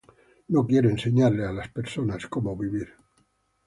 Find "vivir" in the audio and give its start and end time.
2.57-2.91